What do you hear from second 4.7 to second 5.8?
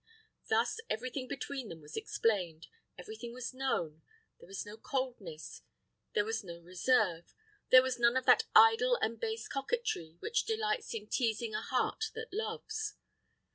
coldness,